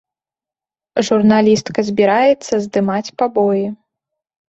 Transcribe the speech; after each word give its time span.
Журналістка 1.09 1.79
збіраецца 1.91 2.53
здымаць 2.67 3.07
пабоі. 3.23 3.65